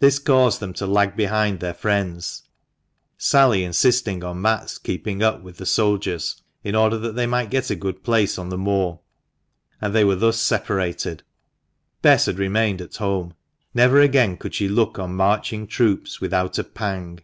This 0.00 0.18
caused 0.18 0.60
them 0.60 0.74
to 0.74 0.86
lag 0.86 1.16
behind 1.16 1.60
their 1.60 1.72
friends, 1.72 2.42
Sally 3.16 3.64
insisting 3.64 4.22
on 4.22 4.42
Matt's 4.42 4.76
keeping 4.76 5.22
up 5.22 5.40
with 5.42 5.56
the 5.56 5.64
soldiers, 5.64 6.42
in 6.62 6.74
order 6.74 6.98
that 6.98 7.16
they 7.16 7.26
might 7.26 7.48
get 7.48 7.70
a 7.70 7.74
good 7.74 8.04
place 8.04 8.38
on 8.38 8.50
the 8.50 8.58
Moor, 8.58 9.00
and 9.80 9.94
they 9.94 10.04
were 10.04 10.14
thus 10.14 10.38
separated. 10.38 11.22
Bess 12.02 12.26
had 12.26 12.38
remained 12.38 12.82
at 12.82 12.96
home. 12.96 13.32
Never 13.72 13.98
again 13.98 14.36
could 14.36 14.54
she 14.54 14.68
look 14.68 14.98
on 14.98 15.14
marching 15.16 15.66
troops 15.66 16.20
without 16.20 16.58
a 16.58 16.64
pang. 16.64 17.20